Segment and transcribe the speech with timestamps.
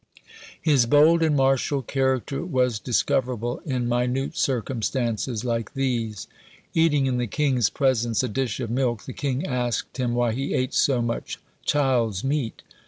[0.59, 6.25] His bold and martial character was discoverable in minute circumstances like these.
[6.73, 10.55] Eating in the king's presence a dish of milk, the king asked him why he
[10.55, 11.37] ate so much
[11.67, 12.63] child's meat.